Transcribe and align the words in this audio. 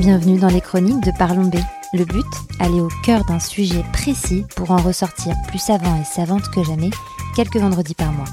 Bienvenue 0.00 0.38
dans 0.38 0.48
les 0.48 0.62
chroniques 0.62 1.04
de 1.04 1.10
Parlons 1.18 1.44
B. 1.44 1.56
Le 1.92 2.06
but, 2.06 2.24
aller 2.58 2.80
au 2.80 2.88
cœur 3.04 3.22
d'un 3.26 3.38
sujet 3.38 3.84
précis 3.92 4.46
pour 4.56 4.70
en 4.70 4.78
ressortir 4.78 5.36
plus 5.48 5.58
savant 5.58 6.00
et 6.00 6.04
savante 6.04 6.48
que 6.54 6.64
jamais 6.64 6.88
quelques 7.36 7.58
vendredis 7.58 7.94
par 7.94 8.10
mois. 8.10 8.24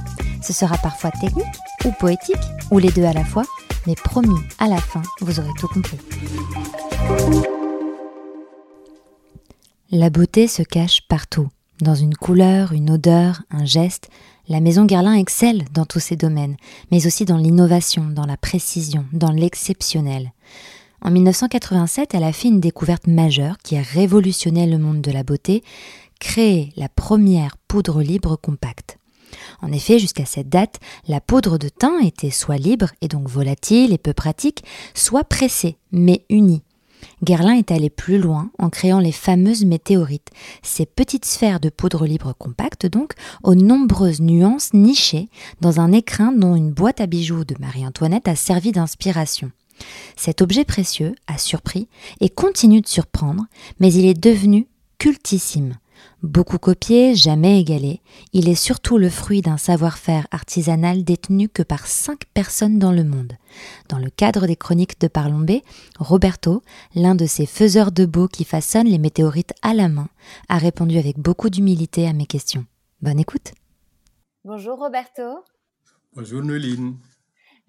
Ce 0.41 0.53
sera 0.53 0.77
parfois 0.77 1.11
technique 1.11 1.45
ou 1.83 1.91
poétique, 1.91 2.37
ou 2.71 2.79
les 2.79 2.89
deux 2.89 3.03
à 3.03 3.11
la 3.11 3.25
fois, 3.25 3.43
mais 3.85 3.95
promis, 3.95 4.39
à 4.59 4.69
la 4.69 4.77
fin, 4.77 5.01
vous 5.19 5.41
aurez 5.41 5.51
tout 5.59 5.67
compris. 5.67 5.97
La 9.91 10.09
beauté 10.09 10.47
se 10.47 10.63
cache 10.63 11.01
partout. 11.09 11.49
Dans 11.81 11.95
une 11.95 12.15
couleur, 12.15 12.71
une 12.71 12.91
odeur, 12.91 13.41
un 13.51 13.65
geste, 13.65 14.09
la 14.47 14.61
maison 14.61 14.85
Guerlain 14.85 15.15
excelle 15.15 15.65
dans 15.73 15.85
tous 15.85 15.99
ces 15.99 16.15
domaines, 16.15 16.55
mais 16.91 17.07
aussi 17.07 17.25
dans 17.25 17.35
l'innovation, 17.35 18.05
dans 18.05 18.25
la 18.25 18.37
précision, 18.37 19.03
dans 19.11 19.31
l'exceptionnel. 19.31 20.31
En 21.01 21.11
1987, 21.11 22.13
elle 22.13 22.23
a 22.23 22.33
fait 22.33 22.47
une 22.47 22.59
découverte 22.59 23.07
majeure 23.07 23.57
qui 23.63 23.77
a 23.77 23.81
révolutionné 23.81 24.65
le 24.65 24.77
monde 24.77 25.01
de 25.01 25.11
la 25.11 25.23
beauté, 25.23 25.63
créer 26.19 26.73
la 26.75 26.89
première 26.89 27.57
poudre 27.67 28.01
libre 28.01 28.35
compacte. 28.35 28.97
En 29.61 29.71
effet, 29.71 29.99
jusqu'à 29.99 30.25
cette 30.25 30.49
date, 30.49 30.79
la 31.07 31.21
poudre 31.21 31.57
de 31.57 31.69
teint 31.69 31.99
était 31.99 32.31
soit 32.31 32.57
libre 32.57 32.91
et 33.01 33.07
donc 33.07 33.27
volatile 33.27 33.93
et 33.93 33.97
peu 33.97 34.13
pratique, 34.13 34.63
soit 34.93 35.23
pressée 35.23 35.77
mais 35.91 36.25
unie. 36.29 36.63
Guerlain 37.23 37.53
est 37.53 37.71
allé 37.71 37.89
plus 37.89 38.17
loin 38.17 38.49
en 38.57 38.69
créant 38.69 38.99
les 38.99 39.11
fameuses 39.11 39.65
météorites, 39.65 40.29
ces 40.63 40.85
petites 40.85 41.25
sphères 41.25 41.59
de 41.59 41.69
poudre 41.69 42.05
libre 42.05 42.33
compacte 42.37 42.85
donc, 42.87 43.13
aux 43.43 43.55
nombreuses 43.55 44.21
nuances 44.21 44.73
nichées 44.73 45.29
dans 45.61 45.79
un 45.79 45.91
écrin 45.91 46.31
dont 46.31 46.55
une 46.55 46.71
boîte 46.71 47.01
à 47.01 47.05
bijoux 47.05 47.43
de 47.43 47.55
Marie-Antoinette 47.59 48.27
a 48.27 48.35
servi 48.35 48.71
d'inspiration. 48.71 49.51
Cet 50.15 50.41
objet 50.41 50.65
précieux 50.65 51.15
a 51.27 51.37
surpris 51.37 51.87
et 52.21 52.29
continue 52.29 52.81
de 52.81 52.87
surprendre, 52.87 53.45
mais 53.79 53.93
il 53.93 54.05
est 54.05 54.19
devenu 54.19 54.67
cultissime. 54.97 55.77
Beaucoup 56.23 56.57
copié, 56.57 57.15
jamais 57.15 57.59
égalé, 57.59 58.01
il 58.33 58.49
est 58.49 58.55
surtout 58.55 58.97
le 58.97 59.09
fruit 59.09 59.41
d'un 59.41 59.57
savoir-faire 59.57 60.27
artisanal 60.31 61.03
détenu 61.03 61.47
que 61.47 61.63
par 61.63 61.85
cinq 61.85 62.25
personnes 62.33 62.79
dans 62.79 62.91
le 62.91 63.03
monde. 63.03 63.33
Dans 63.89 63.99
le 63.99 64.09
cadre 64.09 64.47
des 64.47 64.55
chroniques 64.55 64.99
de 64.99 65.07
Parlombé, 65.07 65.63
Roberto, 65.99 66.63
l'un 66.95 67.15
de 67.15 67.25
ces 67.25 67.45
faiseurs 67.45 67.91
de 67.91 68.05
beau 68.05 68.27
qui 68.27 68.45
façonnent 68.45 68.87
les 68.87 68.97
météorites 68.97 69.53
à 69.61 69.73
la 69.73 69.89
main, 69.89 70.09
a 70.49 70.57
répondu 70.57 70.97
avec 70.97 71.19
beaucoup 71.19 71.49
d'humilité 71.49 72.07
à 72.07 72.13
mes 72.13 72.25
questions. 72.25 72.65
Bonne 73.01 73.19
écoute. 73.19 73.53
Bonjour 74.43 74.79
Roberto. 74.79 75.43
Bonjour 76.15 76.41
Noline. 76.41 76.95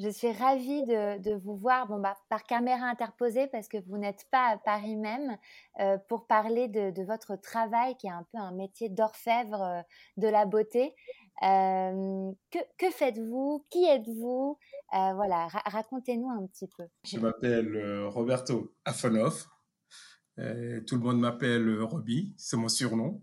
Je 0.00 0.08
suis 0.10 0.30
ravie 0.30 0.84
de, 0.84 1.34
vous 1.42 1.56
voir 1.56 1.88
bon, 1.88 1.98
bah, 1.98 2.16
par 2.28 2.44
caméra 2.44 2.86
interposée 2.86 3.48
parce 3.48 3.66
que 3.66 3.78
vous 3.88 3.98
n'êtes 3.98 4.26
pas 4.30 4.46
à 4.46 4.56
Paris 4.56 4.94
même 4.94 5.36
euh, 5.80 5.98
pour 6.08 6.28
parler 6.28 6.68
de, 6.68 7.02
votre 7.02 7.34
travail 7.34 7.96
qui 7.96 8.06
est 8.06 8.12
un 8.12 8.24
peu 8.30 8.38
un 8.38 8.52
métier 8.52 8.88
d'orfèvre 8.88 9.60
euh, 9.60 9.82
de 10.16 10.28
la 10.28 10.46
beauté. 10.46 10.94
Euh, 11.42 12.30
que, 12.50 12.90
faites-vous? 12.92 13.66
Qui 13.70 13.86
êtes-vous? 13.86 14.58
Voilà, 14.92 15.48
racontez-nous 15.66 16.30
un 16.30 16.46
petit 16.46 16.68
peu. 16.76 16.84
Je 17.04 17.18
m'appelle 17.18 18.06
Roberto 18.06 18.72
Afonoff. 18.84 19.48
tout 20.36 20.42
le 20.42 20.98
monde 20.98 21.18
m'appelle 21.18 21.82
Roby, 21.82 22.34
c'est 22.36 22.56
mon 22.56 22.68
surnom. 22.68 23.20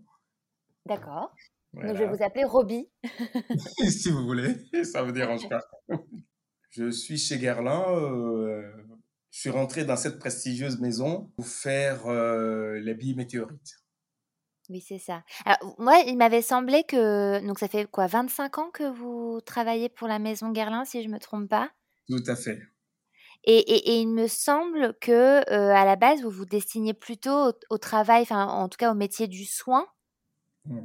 D'accord. 0.84 1.34
je 1.74 1.92
vais 1.92 2.06
vous 2.06 2.22
appeler 2.22 2.44
Roby. 2.44 2.90
si 3.88 4.10
vous 4.10 4.24
voulez, 4.26 4.54
ça 4.84 5.02
vous 5.02 5.12
dérange 5.12 5.48
pas. 5.48 5.64
Je 6.70 6.90
suis 6.90 7.18
chez 7.18 7.38
Guerlain. 7.38 7.84
Euh, 7.88 8.62
je 9.30 9.40
suis 9.40 9.50
rentré 9.50 9.84
dans 9.84 9.96
cette 9.96 10.18
prestigieuse 10.18 10.80
maison 10.80 11.30
pour 11.36 11.46
faire 11.46 12.06
euh, 12.06 12.80
météorites. 13.16 13.82
Oui, 14.68 14.80
c'est 14.80 14.98
ça. 14.98 15.22
Alors, 15.44 15.76
moi, 15.78 15.98
il 16.06 16.16
m'avait 16.16 16.42
semblé 16.42 16.84
que. 16.84 17.44
Donc, 17.46 17.58
ça 17.58 17.68
fait 17.68 17.86
quoi 17.86 18.06
25 18.06 18.58
ans 18.58 18.70
que 18.70 18.90
vous 18.90 19.40
travaillez 19.44 19.88
pour 19.88 20.08
la 20.08 20.18
maison 20.18 20.50
Guerlain, 20.50 20.84
si 20.84 21.02
je 21.02 21.08
ne 21.08 21.12
me 21.12 21.20
trompe 21.20 21.48
pas? 21.48 21.70
Tout 22.08 22.24
à 22.26 22.34
fait. 22.34 22.60
Et, 23.44 23.58
et, 23.58 24.00
il 24.00 24.08
me 24.08 24.26
semble 24.26 24.94
que 25.00 25.12
euh, 25.12 25.74
à 25.74 25.84
la 25.84 25.94
base, 25.94 26.22
vous 26.22 26.30
vous 26.30 26.46
destiniez 26.46 26.94
plutôt 26.94 27.52
au, 27.70 27.78
travail, 27.78 28.22
enfin, 28.22 28.46
en 28.46 28.68
tout 28.68 28.76
cas 28.76 28.90
au 28.90 28.94
métier 28.94 29.28
du 29.28 29.44
soin? 29.44 29.86
Oui 30.68 30.80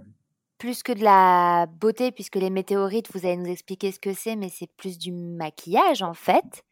plus 0.62 0.84
que 0.84 0.92
de 0.92 1.04
la 1.04 1.66
beauté, 1.66 2.12
puisque 2.12 2.36
les 2.36 2.52
météorites, 2.52 3.12
vous 3.16 3.26
allez 3.26 3.36
nous 3.36 3.50
expliquer 3.50 3.92
ce 3.92 4.00
que 4.00 4.14
c'est, 4.14 4.36
mais 4.36 4.50
c'est 4.50 4.70
plus 4.78 5.00
du 5.00 5.12
maquillage 5.12 6.04
en 6.04 6.14
fait. 6.14 6.64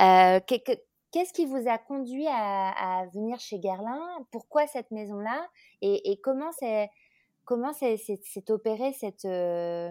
Euh, 0.00 0.40
qu'est-ce 0.46 1.34
qui 1.34 1.44
vous 1.44 1.68
a 1.68 1.76
conduit 1.76 2.26
à, 2.28 3.04
venir 3.12 3.38
chez 3.38 3.58
Guerlain? 3.58 4.00
Pourquoi 4.30 4.66
cette 4.66 4.90
maison-là? 4.90 5.46
Et, 5.82 6.18
comment 6.22 6.50
c'est 6.58 6.88
comment 7.44 7.74
c'est 7.74 7.98
opéré 8.48 8.94
cette 8.94 9.26
euh, 9.26 9.90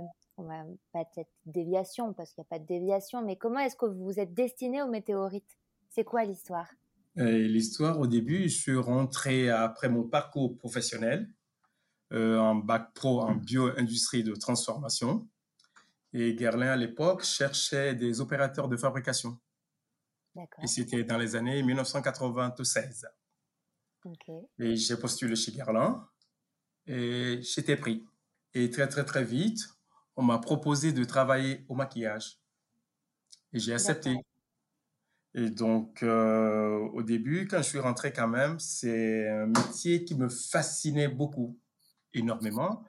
déviation 1.45 2.13
parce 2.13 2.33
qu'il 2.33 2.41
n'y 2.41 2.47
a 2.47 2.49
pas 2.49 2.59
de 2.59 2.65
déviation, 2.65 3.21
mais 3.21 3.35
comment 3.35 3.59
est-ce 3.59 3.75
que 3.75 3.85
vous 3.85 4.05
vous 4.05 4.19
êtes 4.19 4.33
destiné 4.33 4.81
aux 4.81 4.89
météorites? 4.89 5.55
C'est 5.91 6.03
quoi 6.03 6.23
l'histoire? 6.23 6.71
L'histoire, 7.15 7.99
au 7.99 8.07
début, 8.07 8.49
je 8.49 8.57
suis 8.57 8.75
rentré 8.75 9.51
après 9.51 9.87
mon 9.87 10.01
parcours 10.01 10.57
professionnel 10.57 11.29
euh, 12.15 12.39
en 12.39 12.55
bac 12.55 12.93
pro 12.93 13.21
en 13.21 13.35
bio-industrie 13.35 14.23
de 14.23 14.33
transformation. 14.35 15.27
Et 16.13 16.33
Guerlain, 16.33 16.71
à 16.71 16.75
l'époque, 16.77 17.23
cherchait 17.23 17.93
des 17.93 18.21
opérateurs 18.21 18.69
de 18.69 18.77
fabrication. 18.77 19.37
Et 20.61 20.67
c'était 20.67 21.03
dans 21.03 21.17
les 21.17 21.35
années 21.35 21.61
1996. 21.61 23.07
Et 24.59 24.75
j'ai 24.75 24.97
postulé 24.97 25.35
chez 25.35 25.51
Guerlain 25.51 26.07
et 26.87 27.41
j'étais 27.41 27.75
pris. 27.75 28.05
Et 28.53 28.69
très, 28.69 28.87
très, 28.87 29.03
très 29.03 29.23
vite, 29.23 29.67
on 30.15 30.23
m'a 30.23 30.37
proposé 30.37 30.93
de 30.93 31.03
travailler 31.03 31.65
au 31.67 31.75
maquillage. 31.75 32.39
Et 33.51 33.59
j'ai 33.59 33.73
accepté. 33.73 34.15
Et 35.33 35.49
donc, 35.49 36.01
euh, 36.01 36.77
au 36.93 37.03
début, 37.03 37.47
quand 37.47 37.57
je 37.57 37.69
suis 37.69 37.79
rentré 37.79 38.13
quand 38.13 38.27
même, 38.27 38.57
c'est 38.59 39.27
un 39.29 39.47
métier 39.47 40.05
qui 40.05 40.15
me 40.15 40.29
fascinait 40.29 41.09
beaucoup 41.09 41.59
énormément 42.15 42.83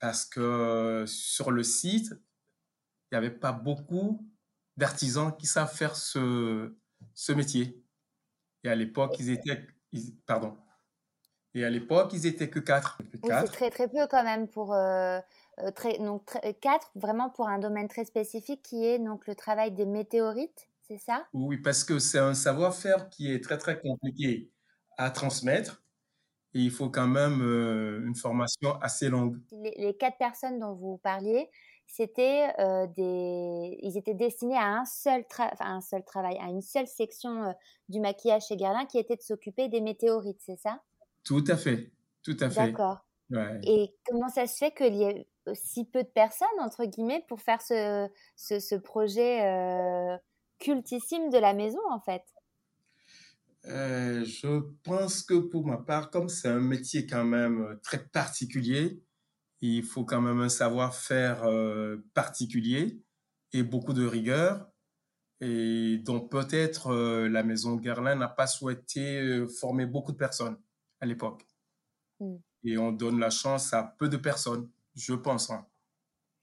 parce 0.00 0.26
que 0.26 1.04
sur 1.06 1.50
le 1.50 1.62
site, 1.62 2.10
il 2.10 3.14
n'y 3.14 3.18
avait 3.18 3.30
pas 3.30 3.52
beaucoup 3.52 4.28
d'artisans 4.76 5.34
qui 5.36 5.46
savent 5.46 5.74
faire 5.74 5.96
ce, 5.96 6.76
ce 7.14 7.32
métier. 7.32 7.82
Et 8.64 8.68
à 8.68 8.74
l'époque, 8.74 9.16
ils 9.18 9.30
étaient, 9.30 9.66
pardon. 10.26 10.58
Et 11.54 11.64
à 11.64 11.70
l'époque, 11.70 12.12
ils 12.12 12.26
étaient 12.26 12.50
que 12.50 12.58
quatre. 12.58 12.98
c'est 13.22 13.44
très 13.44 13.70
très 13.70 13.88
peu 13.88 14.06
quand 14.10 14.24
même 14.24 14.48
pour 14.48 14.74
euh, 14.74 15.20
euh, 15.60 15.70
très, 15.70 15.98
donc 15.98 16.36
quatre 16.60 16.90
vraiment 16.96 17.30
pour 17.30 17.48
un 17.48 17.60
domaine 17.60 17.86
très 17.86 18.04
spécifique 18.04 18.62
qui 18.62 18.84
est 18.84 18.98
donc 18.98 19.28
le 19.28 19.36
travail 19.36 19.70
des 19.70 19.86
météorites, 19.86 20.68
c'est 20.82 20.98
ça? 20.98 21.26
Oui, 21.32 21.58
parce 21.58 21.84
que 21.84 22.00
c'est 22.00 22.18
un 22.18 22.34
savoir-faire 22.34 23.08
qui 23.08 23.32
est 23.32 23.42
très 23.42 23.56
très 23.56 23.80
compliqué 23.80 24.50
à 24.98 25.10
transmettre 25.10 25.83
et 26.54 26.60
il 26.60 26.70
faut 26.70 26.88
quand 26.88 27.08
même 27.08 27.42
euh, 27.42 28.06
une 28.06 28.14
formation 28.14 28.78
assez 28.80 29.08
longue. 29.08 29.38
Les, 29.52 29.94
quatre 29.96 30.18
personnes 30.18 30.60
dont 30.60 30.72
vous 30.72 30.98
parliez, 30.98 31.50
c'était 31.86 32.48
euh, 32.60 32.86
des, 32.86 33.78
ils 33.82 33.98
étaient 33.98 34.14
destinés 34.14 34.56
à 34.56 34.78
un 34.78 34.84
seul, 34.84 35.24
un 35.58 35.80
seul 35.80 36.04
travail, 36.04 36.38
à 36.40 36.48
une 36.48 36.62
seule 36.62 36.86
section 36.86 37.42
euh, 37.42 37.52
du 37.88 37.98
maquillage 37.98 38.46
chez 38.46 38.56
Guerlain 38.56 38.86
qui 38.86 38.98
était 38.98 39.16
de 39.16 39.22
s'occuper 39.22 39.68
des 39.68 39.80
météorites, 39.80 40.40
c'est 40.40 40.56
ça? 40.56 40.80
Tout 41.24 41.44
à 41.48 41.56
fait, 41.56 41.90
tout 42.22 42.36
à 42.38 42.48
fait. 42.48 42.70
D'accord. 42.70 42.98
Et 43.64 43.92
comment 44.06 44.28
ça 44.28 44.46
se 44.46 44.56
fait 44.56 44.70
qu'il 44.70 44.94
y 44.94 45.02
ait 45.02 45.26
si 45.54 45.84
peu 45.84 46.04
de 46.04 46.08
personnes, 46.08 46.46
entre 46.60 46.84
guillemets, 46.84 47.24
pour 47.26 47.40
faire 47.40 47.60
ce, 47.60 48.08
ce, 48.36 48.60
ce 48.60 48.76
projet 48.76 50.20
cultissime 50.60 51.30
de 51.30 51.38
la 51.38 51.52
maison, 51.52 51.80
en 51.90 52.00
fait? 52.00 52.22
Euh, 53.66 54.24
je 54.24 54.60
pense 54.82 55.22
que 55.22 55.34
pour 55.34 55.66
ma 55.66 55.78
part, 55.78 56.10
comme 56.10 56.28
c'est 56.28 56.48
un 56.48 56.60
métier 56.60 57.06
quand 57.06 57.24
même 57.24 57.62
euh, 57.62 57.80
très 57.82 58.04
particulier, 58.06 59.02
il 59.60 59.82
faut 59.82 60.04
quand 60.04 60.20
même 60.20 60.40
un 60.40 60.50
savoir-faire 60.50 61.44
euh, 61.44 61.96
particulier 62.12 63.02
et 63.52 63.62
beaucoup 63.62 63.94
de 63.94 64.04
rigueur. 64.04 64.68
Et 65.40 65.98
donc 65.98 66.30
peut-être 66.30 66.94
la 66.94 67.42
maison 67.42 67.76
Guerlain 67.76 68.14
n'a 68.14 68.28
pas 68.28 68.46
souhaité 68.46 69.44
former 69.60 69.84
beaucoup 69.84 70.12
de 70.12 70.16
personnes 70.16 70.56
à 71.00 71.06
l'époque. 71.06 71.46
Hmm. 72.20 72.36
Et 72.62 72.78
on 72.78 72.92
donne 72.92 73.18
la 73.18 73.30
chance 73.30 73.74
à 73.74 73.94
peu 73.98 74.08
de 74.08 74.16
personnes, 74.16 74.70
je 74.94 75.12
pense. 75.12 75.50
Hein. 75.50 75.66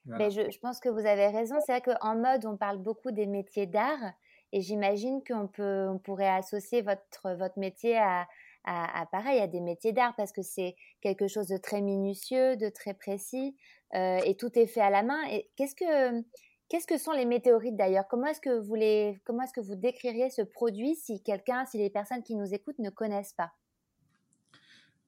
Mais 0.06 0.30
je, 0.30 0.50
je, 0.52 0.60
pense 0.60 0.80
que 0.80 0.90
vous 0.90 1.06
avez 1.06 1.28
raison. 1.28 1.56
C'est 1.66 1.80
vrai 1.80 1.82
qu'en 1.82 2.16
mode, 2.16 2.46
on 2.46 2.58
parle 2.58 2.80
beaucoup 2.80 3.12
des 3.12 3.28
métiers 3.28 3.68
d'art. 3.68 4.14
Et 4.54 4.62
j'imagine 4.62 5.22
qu'on 5.24 5.48
peut, 5.48 5.88
on 5.90 5.98
pourrait 5.98 6.30
associer 6.30 6.82
votre, 6.82 7.36
votre 7.38 7.58
métier 7.58 7.98
à, 7.98 8.28
à, 8.66 9.06
pareil, 9.12 9.40
à 9.40 9.48
des 9.48 9.62
métiers 9.62 9.94
d'art 9.94 10.14
parce 10.16 10.32
que 10.32 10.42
c'est 10.42 10.76
quelque 11.02 11.28
chose 11.28 11.48
de 11.48 11.58
très 11.58 11.82
minutieux, 11.82 12.58
de 12.58 12.70
très 12.70 12.94
précis 12.94 13.56
euh, 13.96 14.20
et 14.26 14.36
tout 14.36 14.58
est 14.58 14.68
fait 14.68 14.82
à 14.82 14.90
la 14.90 15.04
main. 15.04 15.22
Et 15.30 15.50
qu'est-ce 15.56 15.76
que, 15.76 16.24
Qu'est-ce 16.72 16.88
que 16.88 16.98
sont 16.98 17.12
les 17.12 17.26
météorites 17.26 17.76
d'ailleurs? 17.76 18.06
Comment 18.10 18.28
est-ce 18.28 18.40
que 18.40 18.58
vous 18.58 18.76
les, 18.76 19.20
comment 19.26 19.44
est-ce 19.44 19.52
que 19.52 19.60
vous 19.60 19.76
décririez 19.76 20.30
ce 20.30 20.42
produit 20.42 20.96
si 20.96 21.22
quelqu'un, 21.22 21.66
si 21.66 21.78
les 21.78 21.90
personnes 21.90 22.24
qui 22.24 22.34
nous 22.34 22.54
écoutent 22.54 22.80
ne 22.80 22.90
connaissent 22.90 23.34
pas? 23.34 23.52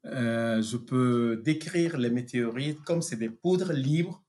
Euh, 0.06 0.62
Je 0.62 0.75
peux 0.75 1.42
décrire 1.42 1.98
les 1.98 2.10
météorites 2.10 2.81
comme 2.81 3.01
c'est 3.01 3.16
des 3.16 3.30
poudres 3.30 3.72
libres 3.72 4.22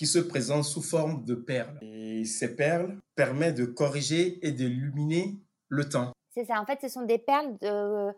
qui 0.00 0.06
se 0.06 0.18
présentent 0.18 0.64
sous 0.64 0.80
forme 0.80 1.26
de 1.26 1.34
perles. 1.34 1.78
Et 1.82 2.24
ces 2.24 2.56
perles 2.56 2.98
permettent 3.16 3.58
de 3.58 3.66
corriger 3.66 4.38
et 4.46 4.50
d'illuminer 4.50 5.38
le 5.68 5.90
temps. 5.90 6.12
C'est 6.30 6.46
ça. 6.46 6.58
En 6.58 6.64
fait, 6.64 6.80
ce 6.80 6.88
sont 6.88 7.02
des 7.02 7.18
perles. 7.18 7.58
De, 7.58 8.10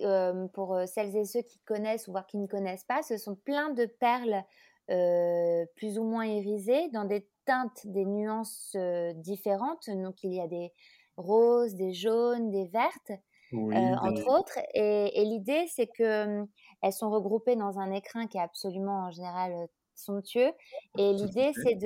euh, 0.00 0.48
pour 0.48 0.74
euh, 0.74 0.86
celles 0.86 1.14
et 1.14 1.24
ceux 1.24 1.42
qui 1.42 1.60
connaissent 1.60 2.08
ou 2.08 2.10
voire 2.10 2.26
qui 2.26 2.38
ne 2.38 2.48
connaissent 2.48 2.82
pas, 2.82 3.04
ce 3.04 3.18
sont 3.18 3.36
plein 3.36 3.70
de 3.70 3.86
perles 3.86 4.42
euh, 4.90 5.64
plus 5.76 5.96
ou 5.96 6.02
moins 6.02 6.26
irisées 6.26 6.88
dans 6.88 7.04
des 7.04 7.28
teintes, 7.44 7.82
des 7.84 8.04
nuances 8.04 8.76
différentes. 9.14 9.88
Donc, 9.90 10.24
il 10.24 10.34
y 10.34 10.40
a 10.40 10.48
des 10.48 10.72
roses, 11.16 11.76
des 11.76 11.92
jaunes, 11.92 12.50
des 12.50 12.66
vertes. 12.66 13.12
entre 13.52 14.28
autres. 14.28 14.58
Et, 14.74 15.20
et 15.20 15.24
l'idée, 15.24 15.68
c'est 15.68 15.86
que 15.86 16.44
elles 16.82 16.92
sont 16.92 17.10
regroupées 17.10 17.54
dans 17.54 17.78
un 17.78 17.92
écrin 17.92 18.26
qui 18.26 18.38
est 18.38 18.42
absolument 18.42 19.06
en 19.06 19.12
général 19.12 19.68
somptueux. 19.94 20.52
Et 20.98 21.12
l'idée, 21.12 21.52
c'est 21.62 21.76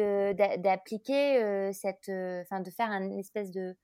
d'appliquer 0.58 1.72
cette, 1.72 2.08
enfin, 2.08 2.60
de 2.60 2.70
faire 2.70 2.90
une 2.90 3.18
espèce 3.18 3.50
de 3.50 3.76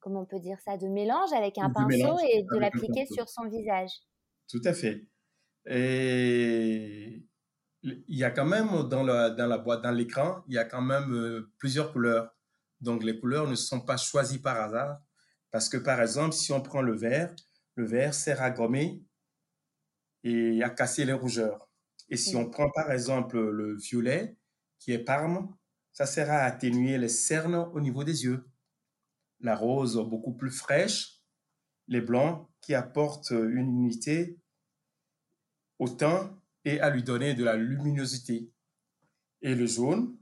comment 0.00 0.20
on 0.20 0.26
peut 0.26 0.40
dire 0.40 0.58
ça, 0.64 0.76
de 0.76 0.86
mélange 0.86 1.32
avec 1.32 1.58
un 1.58 1.70
pinceau 1.70 2.18
et 2.32 2.42
de 2.42 2.58
l'appliquer 2.58 3.06
sur 3.06 3.28
son 3.28 3.48
visage. 3.48 3.90
Tout 4.48 4.62
à 4.64 4.72
fait. 4.72 5.06
Et 5.66 7.22
il 7.82 8.16
y 8.16 8.24
a 8.24 8.30
quand 8.30 8.46
même 8.46 8.88
dans 8.88 9.02
la, 9.02 9.30
dans 9.30 9.46
la 9.46 9.58
boîte, 9.58 9.82
dans 9.82 9.90
l'écran, 9.90 10.42
il 10.48 10.54
y 10.54 10.58
a 10.58 10.64
quand 10.64 10.82
même 10.82 11.12
euh, 11.12 11.52
plusieurs 11.58 11.92
couleurs. 11.92 12.34
Donc 12.80 13.02
les 13.02 13.18
couleurs 13.18 13.48
ne 13.48 13.54
sont 13.54 13.80
pas 13.80 13.96
choisies 13.96 14.40
par 14.40 14.60
hasard. 14.60 15.00
Parce 15.50 15.68
que 15.68 15.76
par 15.76 16.00
exemple, 16.00 16.32
si 16.32 16.52
on 16.52 16.60
prend 16.60 16.82
le 16.82 16.96
vert, 16.96 17.34
le 17.74 17.86
vert 17.86 18.14
sert 18.14 18.42
à 18.42 18.50
gommer 18.50 19.02
et 20.24 20.62
à 20.62 20.70
casser 20.70 21.04
les 21.04 21.12
rougeurs. 21.12 21.67
Et 22.08 22.16
si 22.16 22.36
on 22.36 22.48
prend 22.48 22.70
par 22.70 22.90
exemple 22.90 23.38
le 23.38 23.76
violet, 23.76 24.36
qui 24.78 24.92
est 24.92 24.98
parme, 24.98 25.54
ça 25.92 26.06
sert 26.06 26.30
à 26.30 26.38
atténuer 26.38 26.96
les 26.98 27.08
cernes 27.08 27.68
au 27.72 27.80
niveau 27.80 28.04
des 28.04 28.24
yeux. 28.24 28.48
La 29.40 29.56
rose 29.56 29.96
beaucoup 30.08 30.32
plus 30.32 30.50
fraîche, 30.50 31.20
les 31.86 32.00
blancs 32.00 32.48
qui 32.60 32.74
apportent 32.74 33.30
une 33.30 33.68
unité 33.68 34.38
au 35.78 35.88
teint 35.88 36.38
et 36.64 36.80
à 36.80 36.90
lui 36.90 37.02
donner 37.02 37.34
de 37.34 37.44
la 37.44 37.56
luminosité. 37.56 38.50
Et 39.42 39.54
le 39.54 39.66
jaune 39.66 40.16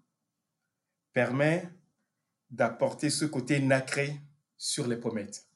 permet 1.12 1.70
d'apporter 2.50 3.10
ce 3.10 3.24
côté 3.24 3.60
nacré 3.60 4.20
sur 4.56 4.86
les 4.86 4.96
pommettes. 4.96 5.46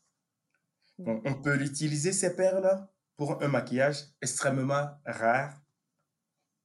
on 0.98 1.34
peut 1.40 1.62
utiliser 1.62 2.12
ces 2.12 2.34
perles 2.36 2.86
pour 3.16 3.42
un 3.42 3.48
maquillage 3.48 4.06
extrêmement 4.20 4.88
rare, 5.04 5.54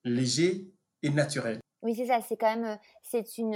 léger 0.05 0.71
et 1.03 1.09
naturel. 1.09 1.59
Oui, 1.81 1.93
c'est 1.95 2.07
ça. 2.07 2.21
C'est 2.21 2.37
quand 2.37 2.55
même, 2.55 2.79
c'est 3.03 3.37
une, 3.37 3.53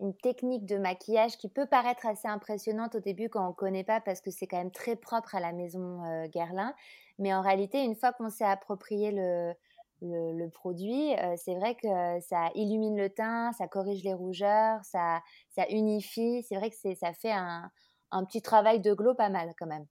une 0.00 0.14
technique 0.22 0.66
de 0.66 0.78
maquillage 0.78 1.36
qui 1.36 1.48
peut 1.48 1.66
paraître 1.66 2.06
assez 2.06 2.26
impressionnante 2.26 2.94
au 2.94 3.00
début 3.00 3.28
quand 3.28 3.44
on 3.44 3.50
ne 3.50 3.54
connaît 3.54 3.84
pas 3.84 4.00
parce 4.00 4.20
que 4.20 4.30
c'est 4.30 4.46
quand 4.46 4.56
même 4.56 4.72
très 4.72 4.96
propre 4.96 5.34
à 5.34 5.40
la 5.40 5.52
maison 5.52 6.04
euh, 6.04 6.26
Guerlain. 6.28 6.74
Mais 7.18 7.34
en 7.34 7.42
réalité, 7.42 7.84
une 7.84 7.94
fois 7.94 8.12
qu'on 8.12 8.30
s'est 8.30 8.44
approprié 8.44 9.12
le, 9.12 9.52
le, 10.00 10.48
produit, 10.48 11.14
euh, 11.18 11.34
c'est 11.36 11.54
vrai 11.54 11.76
que 11.76 11.88
ça 12.20 12.50
illumine 12.54 12.96
le 12.96 13.10
teint, 13.10 13.52
ça 13.52 13.68
corrige 13.68 14.02
les 14.02 14.14
rougeurs, 14.14 14.84
ça, 14.84 15.20
ça 15.50 15.68
unifie. 15.68 16.42
C'est 16.48 16.56
vrai 16.56 16.70
que 16.70 16.76
ça 16.96 17.12
fait 17.12 17.30
un, 17.30 17.70
un 18.10 18.24
petit 18.24 18.42
travail 18.42 18.80
de 18.80 18.92
glow 18.92 19.14
pas 19.14 19.28
mal 19.28 19.52
quand 19.58 19.66
même. 19.66 19.86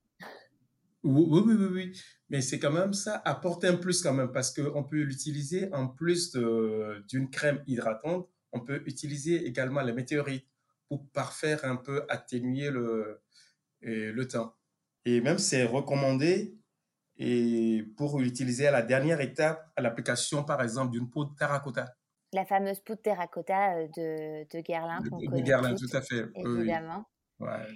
Oui, 1.03 1.25
oui, 1.30 1.53
oui, 1.57 1.68
oui. 1.71 2.01
Mais 2.30 2.42
c'est 2.42 2.59
quand 2.59 2.71
même 2.71 2.94
ça, 2.94 3.21
apporter 3.25 3.68
un 3.68 3.77
plus 3.77 4.01
quand 4.01 4.13
même, 4.13 4.31
parce 4.31 4.53
qu'on 4.53 4.83
peut 4.83 5.01
l'utiliser 5.01 5.74
en 5.74 5.88
plus 5.88 6.36
d'une 7.09 7.30
crème 7.30 7.63
hydratante 7.68 8.30
on 8.53 8.59
peut 8.59 8.83
utiliser 8.86 9.45
également 9.45 9.81
les 9.81 9.94
météorites 9.94 10.48
pour 10.88 11.07
parfaire 11.12 11.63
un 11.63 11.77
peu, 11.77 12.06
atténuer 12.09 12.69
le, 12.69 13.21
le 13.81 14.27
temps. 14.27 14.56
Et 15.06 15.21
même 15.21 15.38
c'est 15.38 15.63
recommandé 15.63 16.57
et 17.18 17.83
pour 17.97 18.19
l'utiliser 18.19 18.68
à 18.68 18.71
la 18.71 18.81
dernière 18.81 19.21
étape, 19.21 19.71
à 19.75 19.81
l'application 19.81 20.44
par 20.44 20.62
exemple 20.62 20.92
d'une 20.92 21.09
poudre 21.09 21.36
terracotta. 21.38 21.95
La 22.33 22.45
fameuse 22.45 22.80
poudre 22.80 23.01
terracotta 23.01 23.75
euh, 23.75 23.88
de, 23.88 24.57
de 24.57 24.62
Guerlain. 24.62 25.00
De, 25.01 25.09
de 25.09 25.42
Guerlain, 25.42 25.75
tout 25.75 25.89
à 25.94 26.01
fait. 26.01 26.25
Évidemment. 26.36 27.06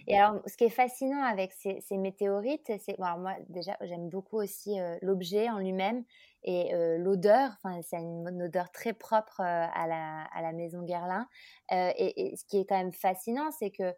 Et 0.08 0.18
alors, 0.18 0.42
ce 0.48 0.58
qui 0.58 0.66
est 0.66 0.70
fascinant 0.70 1.24
avec 1.24 1.54
ces, 1.54 1.98
météorites, 1.98 2.72
c'est, 2.80 2.98
moi 3.00 3.36
déjà, 3.50 3.78
j'aime 3.82 4.10
beaucoup 4.10 4.38
aussi 4.42 4.80
euh, 4.80 4.98
l'objet 5.02 5.50
en 5.50 5.60
lui-même 5.60 6.04
et 6.44 6.74
euh, 6.74 6.98
l'odeur. 6.98 7.52
Enfin, 7.64 7.82
c'est 7.82 7.98
une, 7.98 8.42
odeur 8.42 8.72
très 8.72 8.94
propre 8.94 9.42
euh, 9.42 9.44
à, 9.44 9.88
la, 9.88 10.24
à 10.34 10.42
la 10.42 10.54
maison 10.54 10.84
Guerlain. 10.84 11.28
Et, 11.72 12.36
ce 12.36 12.46
qui 12.46 12.58
est 12.58 12.66
quand 12.66 12.78
même 12.78 12.94
fascinant, 12.94 13.52
c'est 13.52 13.72
que, 13.72 13.94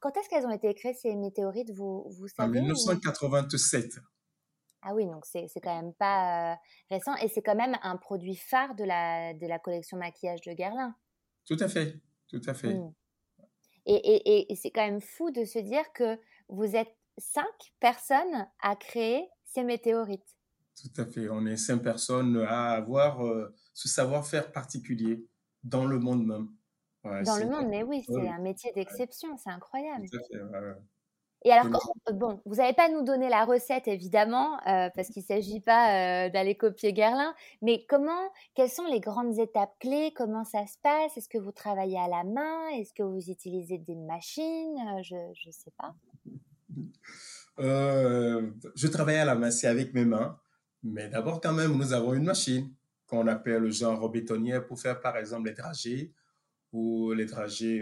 quand 0.00 0.16
est-ce 0.16 0.28
qu'elles 0.28 0.46
ont 0.46 0.50
été 0.50 0.74
créées 0.74 0.94
ces 0.94 1.14
météorites, 1.14 1.70
vous, 1.70 2.06
vous 2.10 2.28
savez 2.28 2.58
En 2.58 2.62
1987. 2.62 3.98
Ah 4.82 4.94
oui, 4.94 5.06
donc 5.06 5.24
c'est 5.24 5.48
quand 5.62 5.74
même 5.74 5.94
pas 5.94 6.58
récent 6.90 7.14
et 7.16 7.28
c'est 7.28 7.42
quand 7.42 7.56
même 7.56 7.76
un 7.82 7.96
produit 7.96 8.36
phare 8.36 8.74
de 8.74 8.84
la, 8.84 9.34
de 9.34 9.46
la 9.46 9.58
collection 9.58 9.96
maquillage 9.96 10.40
de 10.42 10.52
Guerlain. 10.52 10.94
Tout 11.46 11.56
à 11.60 11.68
fait, 11.68 11.96
tout 12.28 12.42
à 12.46 12.54
fait. 12.54 12.74
Mmh. 12.74 12.92
Et, 13.90 14.54
c'est 14.54 14.70
quand 14.70 14.84
même 14.84 15.00
fou 15.00 15.30
de 15.30 15.44
se 15.44 15.58
dire 15.58 15.92
que 15.94 16.18
vous 16.48 16.76
êtes 16.76 16.94
cinq 17.16 17.46
personnes 17.80 18.46
à 18.60 18.76
créer 18.76 19.26
ces 19.44 19.64
météorites. 19.64 20.36
Tout 20.76 21.00
à 21.00 21.06
fait. 21.06 21.28
On 21.28 21.46
est 21.46 21.56
cinq 21.56 21.78
personnes 21.78 22.44
à 22.46 22.72
avoir 22.72 23.26
euh, 23.26 23.54
ce 23.72 23.88
savoir-faire 23.88 24.52
particulier 24.52 25.26
dans 25.64 25.86
le 25.86 25.98
monde 25.98 26.26
même. 26.26 26.48
dans 27.24 27.36
le 27.38 27.48
monde, 27.48 27.68
mais 27.68 27.82
oui, 27.82 28.04
c'est 28.06 28.28
un 28.28 28.38
métier 28.38 28.72
d'exception, 28.72 29.36
c'est 29.38 29.50
incroyable. 29.50 30.06
Tout 30.10 30.18
à 30.18 30.22
fait. 30.22 30.78
Et 31.44 31.52
alors, 31.52 31.94
bon, 32.12 32.40
vous 32.46 32.56
n'allez 32.56 32.74
pas 32.74 32.88
nous 32.88 33.04
donner 33.04 33.28
la 33.28 33.44
recette 33.44 33.86
évidemment, 33.86 34.56
euh, 34.66 34.90
parce 34.94 35.08
qu'il 35.08 35.22
ne 35.22 35.26
s'agit 35.26 35.60
pas 35.60 36.26
euh, 36.26 36.30
d'aller 36.30 36.56
copier 36.56 36.92
Guerlain, 36.92 37.32
mais 37.62 37.86
comment, 37.88 38.32
quelles 38.54 38.70
sont 38.70 38.86
les 38.86 38.98
grandes 38.98 39.38
étapes 39.38 39.72
clés? 39.78 40.12
Comment 40.16 40.44
ça 40.44 40.66
se 40.66 40.76
passe? 40.82 41.16
Est-ce 41.16 41.28
que 41.28 41.38
vous 41.38 41.52
travaillez 41.52 41.98
à 41.98 42.08
la 42.08 42.24
main? 42.24 42.68
Est-ce 42.70 42.92
que 42.92 43.04
vous 43.04 43.30
utilisez 43.30 43.78
des 43.78 43.94
machines? 43.94 44.76
Euh, 44.96 45.02
Je 45.02 45.46
ne 45.46 45.52
sais 45.52 45.72
pas. 45.78 45.94
je 47.58 48.86
travaille 48.88 49.18
à 49.18 49.24
la 49.24 49.36
main, 49.36 49.52
c'est 49.52 49.68
avec 49.68 49.94
mes 49.94 50.04
mains, 50.04 50.40
mais 50.82 51.08
d'abord 51.08 51.40
quand 51.40 51.52
même, 51.52 51.76
nous 51.76 51.92
avons 51.92 52.14
une 52.14 52.24
machine 52.24 52.74
qu'on 53.06 53.28
appelle 53.28 53.70
genre 53.70 54.08
bétonnière 54.10 54.66
pour 54.66 54.80
faire 54.80 55.00
par 55.00 55.16
exemple 55.16 55.48
les 55.48 55.54
dragées 55.54 56.12
ou 56.72 57.12
les 57.12 57.26
dragées, 57.26 57.80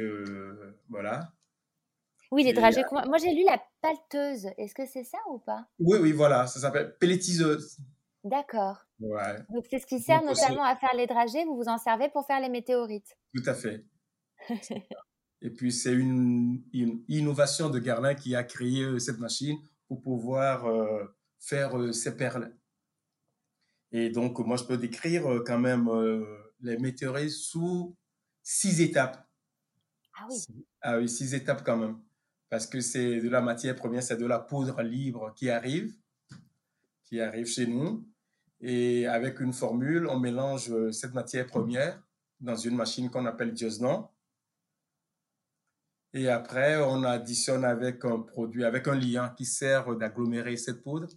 voilà 0.88 1.32
oui, 2.32 2.44
les 2.44 2.52
dragées. 2.52 2.82
Moi, 2.90 3.18
j'ai 3.18 3.32
lu 3.32 3.44
la 3.44 3.62
pelleteuse. 3.80 4.48
Est-ce 4.58 4.74
que 4.74 4.86
c'est 4.86 5.04
ça 5.04 5.18
ou 5.30 5.38
pas? 5.38 5.66
Oui, 5.78 5.98
oui, 6.00 6.12
voilà. 6.12 6.46
Ça 6.46 6.60
s'appelle 6.60 6.96
pelletisseuse. 6.98 7.78
D'accord. 8.24 8.84
Ouais. 8.98 9.36
Donc, 9.50 9.64
c'est 9.70 9.78
ce 9.78 9.86
qui 9.86 10.00
sert 10.00 10.22
notamment 10.24 10.64
à 10.64 10.76
faire 10.76 10.94
les 10.96 11.06
dragées. 11.06 11.44
Vous 11.44 11.56
vous 11.56 11.68
en 11.68 11.78
servez 11.78 12.08
pour 12.08 12.26
faire 12.26 12.40
les 12.40 12.48
météorites. 12.48 13.16
Tout 13.34 13.42
à 13.46 13.54
fait. 13.54 13.84
Et 15.42 15.50
puis, 15.50 15.70
c'est 15.70 15.92
une, 15.92 16.64
innovation 17.08 17.70
de 17.70 17.78
Garlin 17.78 18.14
qui 18.14 18.34
a 18.34 18.42
créé 18.42 18.82
euh, 18.82 18.98
cette 18.98 19.18
machine 19.18 19.58
pour 19.86 20.02
pouvoir 20.02 20.66
euh, 20.66 21.04
faire 21.38 21.78
euh, 21.78 21.92
ces 21.92 22.16
perles. 22.16 22.52
Et 23.92 24.10
donc, 24.10 24.38
moi, 24.40 24.56
je 24.56 24.64
peux 24.64 24.76
décrire 24.76 25.22
quand 25.46 25.60
même 25.60 25.88
les 26.60 26.76
météorites 26.76 27.30
sous 27.30 27.96
six 28.42 28.80
étapes. 28.80 29.24
Ah 30.18 30.26
oui. 30.28 30.64
Ah 30.80 30.98
oui, 30.98 31.08
six 31.08 31.32
étapes 31.34 31.62
quand 31.64 31.76
même 31.76 31.96
parce 32.48 32.66
que 32.66 32.80
c'est 32.80 33.20
de 33.20 33.28
la 33.28 33.40
matière 33.40 33.74
première, 33.74 34.02
c'est 34.02 34.16
de 34.16 34.26
la 34.26 34.38
poudre 34.38 34.82
libre 34.82 35.32
qui 35.34 35.50
arrive, 35.50 35.94
qui 37.04 37.20
arrive 37.20 37.46
chez 37.46 37.66
nous. 37.66 38.06
Et 38.60 39.06
avec 39.06 39.40
une 39.40 39.52
formule, 39.52 40.06
on 40.06 40.18
mélange 40.18 40.70
euh, 40.70 40.90
cette 40.90 41.12
matière 41.12 41.46
première 41.46 42.02
dans 42.40 42.56
une 42.56 42.74
machine 42.74 43.10
qu'on 43.10 43.26
appelle 43.26 43.52
Diosnon. 43.52 44.08
Et 46.12 46.28
après, 46.28 46.76
on 46.76 47.04
additionne 47.04 47.64
avec 47.64 48.04
un 48.04 48.20
produit, 48.20 48.64
avec 48.64 48.88
un 48.88 48.94
liant 48.94 49.28
qui 49.36 49.44
sert 49.44 49.94
d'agglomérer 49.96 50.56
cette 50.56 50.82
poudre. 50.82 51.08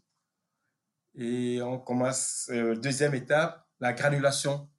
Et 1.15 1.61
on 1.61 1.79
commence, 1.79 2.49
euh, 2.51 2.75
deuxième 2.75 3.13
étape, 3.13 3.65
la 3.79 3.93
granulation. 3.93 4.69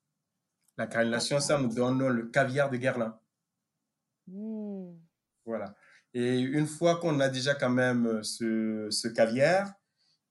La 0.76 0.86
granulation, 0.86 1.40
ça 1.40 1.58
nous 1.58 1.72
donne 1.72 2.06
le 2.06 2.26
caviar 2.26 2.70
de 2.70 2.76
Guerlain. 2.76 3.18
Mmh. 4.26 4.92
Voilà. 5.44 5.74
Et 6.12 6.40
une 6.40 6.66
fois 6.66 6.96
qu'on 6.96 7.20
a 7.20 7.28
déjà 7.28 7.54
quand 7.54 7.70
même 7.70 8.06
euh, 8.06 8.22
ce, 8.22 8.88
ce 8.90 9.08
caviar, 9.08 9.72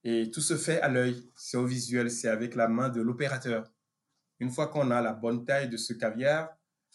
et 0.03 0.31
tout 0.31 0.41
se 0.41 0.57
fait 0.57 0.81
à 0.81 0.89
l'œil, 0.89 1.31
c'est 1.35 1.57
au 1.57 1.65
visuel, 1.65 2.09
c'est 2.11 2.29
avec 2.29 2.55
la 2.55 2.67
main 2.67 2.89
de 2.89 3.01
l'opérateur. 3.01 3.71
Une 4.39 4.51
fois 4.51 4.67
qu'on 4.67 4.91
a 4.91 5.01
la 5.01 5.13
bonne 5.13 5.45
taille 5.45 5.69
de 5.69 5.77
ce 5.77 5.93
caviar, 5.93 6.49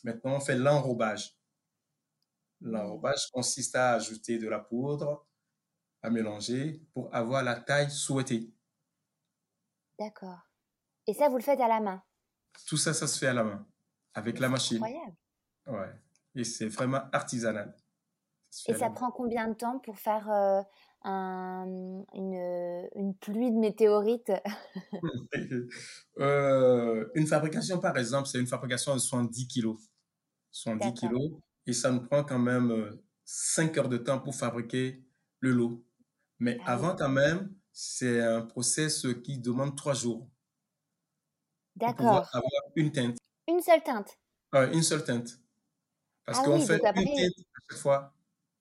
Maintenant, 0.05 0.37
on 0.37 0.41
fait 0.41 0.57
l'enrobage. 0.57 1.35
L'enrobage 2.61 3.31
consiste 3.33 3.75
à 3.75 3.95
ajouter 3.95 4.39
de 4.39 4.49
la 4.49 4.59
poudre, 4.59 5.27
à 6.03 6.11
mélanger 6.11 6.83
pour 6.93 7.13
avoir 7.15 7.43
la 7.43 7.59
taille 7.59 7.91
souhaitée. 7.91 8.53
D'accord. 9.99 10.41
Et 11.07 11.15
ça, 11.15 11.31
vous 11.31 11.39
le 11.39 11.43
faites 11.43 11.61
à 11.61 11.69
la 11.69 11.81
main? 11.81 12.03
Tout 12.67 12.77
ça, 12.77 12.93
ça 12.93 13.07
se 13.07 13.19
fait 13.19 13.29
à 13.29 13.33
la 13.33 13.45
main, 13.45 13.67
avec 14.13 14.39
la 14.39 14.49
machine. 14.51 14.77
Incroyable. 14.77 15.17
Ouais. 15.67 16.01
Et 16.35 16.45
c'est 16.45 16.69
vraiment 16.69 17.09
artisanal. 17.11 17.75
Et 18.69 18.75
ça 18.75 18.91
prend 18.91 19.11
combien 19.11 19.49
de 19.49 19.55
temps 19.55 19.79
pour 19.79 19.99
faire 19.99 20.31
euh, 20.31 20.63
un, 21.03 21.67
une, 22.15 22.89
une, 22.95 23.15
pluie 23.17 23.51
de 23.51 23.59
météorites? 23.59 24.33
Euh, 26.21 27.07
Une 27.15 27.27
fabrication, 27.27 27.81
par 27.81 27.99
exemple, 27.99 28.29
c'est 28.29 28.39
une 28.39 28.47
fabrication 28.47 28.95
de 28.95 29.01
70 29.01 29.49
kilos. 29.49 29.81
70 30.53 30.95
kilos. 30.95 31.33
Et 31.67 31.73
ça 31.73 31.91
nous 31.91 32.03
prend 32.07 32.23
quand 32.23 32.39
même 32.39 32.97
5 33.25 33.77
euh, 33.77 33.81
heures 33.81 33.89
de 33.89 33.97
temps 33.97 34.21
pour 34.21 34.35
fabriquer 34.35 35.05
le 35.41 35.51
lot. 35.51 35.85
Mais 36.39 36.59
ah 36.65 36.75
avant, 36.75 36.95
quand 36.95 37.09
même, 37.09 37.53
c'est 37.73 38.23
un 38.23 38.43
process 38.43 39.07
qui 39.25 39.39
demande 39.39 39.77
3 39.77 39.95
jours. 39.95 40.29
D'accord. 41.75 42.29
avoir 42.33 42.63
une 42.77 42.93
teinte. 42.93 43.17
Une 43.49 43.61
seule 43.61 43.83
teinte? 43.83 44.17
Une 44.53 44.83
seule 44.83 45.03
teinte. 45.03 45.41
Parce 46.25 46.39
ah 46.41 46.45
qu'on 46.45 46.61
fait 46.61 46.77
une 46.77 47.15
teinte 47.17 47.33
à 47.39 47.61
chaque 47.69 47.79
fois. 47.81 48.15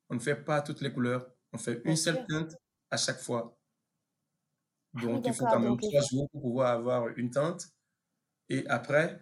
On 0.09 0.15
ne 0.15 0.19
fait 0.19 0.35
pas 0.35 0.61
toutes 0.61 0.81
les 0.81 0.91
couleurs. 0.91 1.29
On 1.53 1.57
fait 1.57 1.81
une 1.85 1.95
seule 1.95 2.25
teinte 2.27 2.55
à 2.89 2.97
chaque 2.97 3.19
fois. 3.19 3.57
Ah 4.95 5.01
Donc, 5.01 5.25
il 5.25 5.33
faut 5.33 5.45
quand 5.45 5.59
même 5.59 5.77
trois 5.77 6.01
jours 6.01 6.29
pour 6.31 6.41
pouvoir 6.41 6.71
avoir 6.71 7.07
une 7.17 7.31
teinte. 7.31 7.67
Et 8.49 8.67
après, 8.67 9.19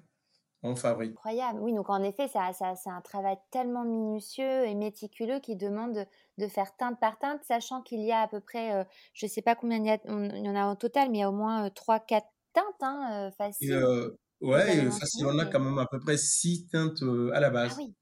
on 0.64 0.76
fabrique. 0.76 1.12
Incroyable. 1.12 1.60
Oui, 1.62 1.74
donc 1.74 1.90
en 1.90 2.04
effet, 2.04 2.28
ça, 2.28 2.54
ça 2.54 2.76
c'est 2.76 2.90
un 2.90 3.02
travail 3.02 3.38
tellement 3.52 3.84
minutieux 3.84 4.66
et 4.66 4.76
méticuleux 4.76 5.40
qui 5.40 5.56
demande 5.56 6.06
de, 6.38 6.48
faire 6.48 6.76
teinte 6.76 7.00
par 7.00 7.18
teinte, 7.20 7.44
sachant 7.44 7.82
qu'il 7.82 8.02
y 8.02 8.12
a 8.12 8.22
à 8.22 8.28
peu 8.28 8.40
près, 8.40 8.74
euh, 8.74 8.84
je 9.14 9.26
ne 9.26 9.30
sais 9.30 9.42
pas 9.42 9.56
combien 9.56 9.78
il 9.78 9.88
y, 9.88 10.50
en 10.50 10.56
a 10.56 10.64
en 10.66 10.76
total, 10.76 11.10
mais 11.10 11.20
il 11.20 11.22
y 11.22 11.24
a 11.24 11.30
au 11.30 11.34
moins 11.34 11.68
3-4 11.70 12.18
euh, 12.18 12.20
teintes 12.54 12.66
hein, 12.82 13.28
euh, 13.28 13.32
faciles. 13.32 13.76
ouais, 14.42 14.90
facile, 14.92 15.26
on 15.26 15.40
a 15.40 15.46
quand 15.46 15.60
même 15.60 15.80
à 15.80 15.88
peu 15.90 16.00
près 16.00 16.18
6 16.18 16.68
teintes 16.68 17.04
à 17.34 17.40
la 17.40 17.50
base. 17.50 17.74
Ah 17.74 17.78
oui. 17.80 17.96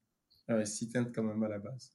Ouais, 0.48 0.66
6 0.66 0.90
teintes 0.90 1.14
quand 1.14 1.22
même 1.22 1.42
à 1.42 1.48
la 1.48 1.58
base. 1.58 1.92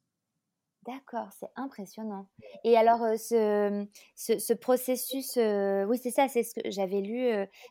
D'accord, 0.86 1.30
c'est 1.40 1.50
impressionnant. 1.56 2.28
Et 2.64 2.78
alors, 2.78 3.00
ce, 3.18 3.88
ce, 4.16 4.54
processus, 4.54 5.36
oui, 5.36 6.00
c'est 6.02 6.12
ça, 6.12 6.28
c'est 6.28 6.44
ce 6.44 6.54
que 6.54 6.70
j'avais 6.70 7.02
lu, 7.02 7.28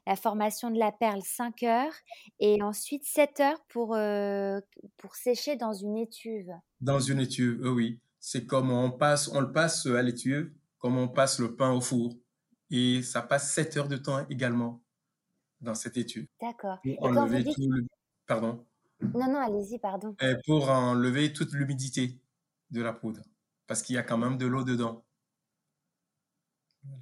la 0.07 0.17
formation 0.17 0.71
de 0.71 0.79
la 0.79 0.91
perle, 0.91 1.23
5 1.23 1.63
heures, 1.63 1.93
et 2.41 2.61
ensuite 2.61 3.05
7 3.05 3.41
heures 3.41 3.65
pour, 3.69 3.97
pour 4.97 5.15
sécher 5.15 5.55
dans 5.57 5.73
une 5.73 5.97
étuve. 5.97 6.51
Dans 6.81 6.99
une 6.99 7.21
étuve, 7.21 7.61
oui. 7.65 8.01
C'est 8.19 8.47
comme 8.47 8.73
on 8.73 8.91
passe, 8.91 9.29
on 9.29 9.41
le 9.41 9.53
passe 9.53 9.87
à 9.87 10.03
l'étuve, 10.03 10.53
comme 10.79 10.99
on 10.99 11.09
passe 11.09 11.39
le 11.39 11.55
pain 11.55 11.71
au 11.73 11.81
four. 11.81 12.15
Et 12.71 13.03
ça 13.03 13.23
passe 13.23 13.53
7 13.53 13.77
heures 13.77 13.89
de 13.89 13.97
temps 13.97 14.27
également 14.29 14.83
dans 15.61 15.75
cette 15.75 15.97
étuve. 15.97 16.27
D'accord. 16.41 16.79
Pour 16.83 17.05
enlever 17.05 17.45
tout 17.45 17.71
le... 17.71 17.87
Pardon? 18.27 18.65
Non, 19.01 19.31
non, 19.31 19.39
allez-y, 19.39 19.79
pardon. 19.79 20.17
Et 20.21 20.35
pour 20.47 20.71
enlever 20.71 21.33
toute 21.33 21.53
l'humidité 21.53 22.19
de 22.75 22.83
la 22.83 22.93
poudre, 22.93 23.23
parce 23.67 23.83
qu'il 23.83 23.95
y 23.95 23.99
a 23.99 24.03
quand 24.03 24.19
même 24.19 24.37
de 24.37 24.47
l'eau 24.47 24.65
dedans. 24.65 25.05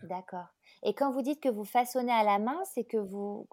D'accord. 0.05 0.47
Et 0.85 0.95
quand 0.95 1.11
vous 1.12 1.23
dites 1.23 1.41
que 1.41 1.49
vous 1.49 1.64
façonnez 1.64 2.12
à 2.12 2.23
la 2.23 2.38
main, 2.38 2.61
c'est 2.73 2.85
que 2.85 2.99
vous, 2.99 3.49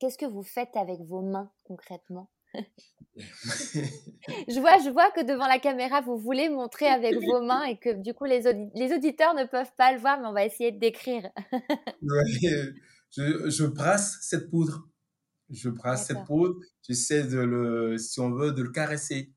qu'est-ce 0.00 0.18
que 0.18 0.26
vous 0.26 0.42
faites 0.42 0.76
avec 0.76 1.00
vos 1.02 1.22
mains 1.22 1.52
concrètement? 1.64 2.30
Je 3.14 4.60
vois, 4.60 4.78
je 4.78 4.90
vois 4.90 5.10
que 5.10 5.22
devant 5.22 5.46
la 5.46 5.58
caméra, 5.58 6.00
vous 6.00 6.16
voulez 6.16 6.48
montrer 6.48 6.86
avec 6.86 7.14
vos 7.14 7.42
mains 7.42 7.64
et 7.64 7.78
que 7.78 7.92
du 7.92 8.14
coup 8.14 8.24
les, 8.24 8.42
les 8.74 8.92
auditeurs 8.94 9.34
ne 9.34 9.44
peuvent 9.44 9.72
pas 9.76 9.92
le 9.92 9.98
voir, 9.98 10.20
mais 10.20 10.26
on 10.26 10.32
va 10.32 10.44
essayer 10.44 10.70
de 10.70 10.78
décrire. 10.78 11.30
je, 12.02 13.50
je, 13.50 13.64
brasse 13.64 14.18
cette 14.22 14.50
poudre. 14.50 14.88
Je 15.50 15.68
brasse 15.68 16.06
cette 16.06 16.24
poudre. 16.24 16.56
J'essaie 16.82 17.24
de 17.24 17.38
le, 17.38 17.98
si 17.98 18.20
on 18.20 18.30
veut, 18.30 18.52
de 18.52 18.62
le 18.62 18.70
caresser 18.70 19.32